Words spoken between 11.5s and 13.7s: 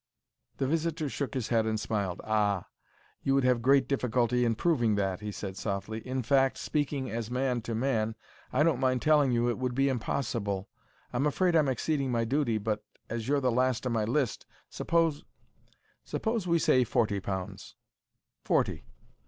I'm exceeding my duty, but, as you're the